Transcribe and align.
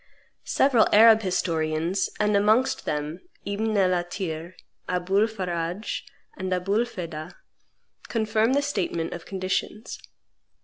Several 0.47 0.87
Arab 0.91 1.21
historians, 1.21 2.09
and 2.19 2.35
amongst 2.35 2.85
them 2.85 3.19
Ibn 3.45 3.77
el 3.77 3.91
Athir, 3.93 4.55
Aboul 4.89 5.27
Faradje, 5.27 6.01
and 6.35 6.51
Aboul 6.51 6.85
Feda 6.85 7.35
confirm 8.07 8.53
the 8.53 8.63
statement 8.63 9.13
of 9.13 9.27
conditions. 9.27 9.99